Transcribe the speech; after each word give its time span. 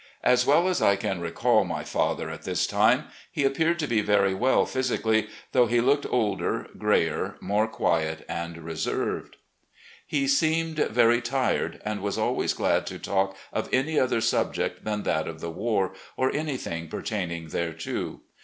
As 0.23 0.47
well 0.47 0.67
as 0.67 0.81
I 0.81 0.95
can 0.95 1.21
recall 1.21 1.63
my 1.63 1.83
father 1.83 2.31
at 2.31 2.41
this 2.41 2.65
time, 2.65 3.03
he 3.31 3.43
appeared 3.43 3.77
to 3.77 3.87
be 3.87 4.01
very 4.01 4.33
well 4.33 4.65
physically, 4.65 5.27
though 5.51 5.67
he 5.67 5.79
looked 5.79 6.05
iS8 6.05 6.05
RECOLLECTIONS 6.05 6.35
OF 6.35 6.41
GENERAL 6.41 6.63
LEE 6.63 6.65
older, 6.65 6.77
grayer, 6.79 7.35
more 7.39 7.67
qtuet 7.67 8.23
and 8.27 8.57
reserved. 8.57 9.35
He 10.07 10.27
seemed 10.27 10.77
very 10.79 11.21
tired, 11.21 11.83
and 11.85 12.01
was 12.01 12.17
always 12.17 12.53
glad 12.55 12.87
to 12.87 12.97
talk 12.97 13.35
of 13.53 13.69
any 13.71 13.99
other 13.99 14.21
subject 14.21 14.85
than 14.85 15.03
that 15.03 15.27
of 15.27 15.39
the 15.39 15.51
war 15.51 15.93
or 16.17 16.29
an 16.29 16.47
5 16.47 16.55
rthing 16.55 16.89
pertaining 16.89 17.49
thereto. 17.49 18.21